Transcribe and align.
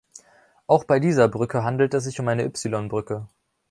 Auch 0.65 0.85
bei 0.85 0.99
dieser 0.99 1.27
Brücke 1.27 1.63
handelt 1.63 1.93
es 1.93 2.05
sich 2.05 2.19
um 2.19 2.27
eine 2.27 2.43
Ypsilon-Brücke. 2.43 3.27